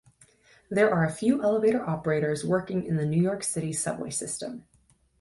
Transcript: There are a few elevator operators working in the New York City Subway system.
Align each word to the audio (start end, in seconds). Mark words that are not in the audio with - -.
There 0.71 0.91
are 0.91 1.05
a 1.05 1.11
few 1.11 1.43
elevator 1.43 1.87
operators 1.87 2.43
working 2.43 2.83
in 2.87 2.95
the 2.97 3.05
New 3.05 3.21
York 3.21 3.43
City 3.43 3.71
Subway 3.71 4.09
system. 4.09 4.65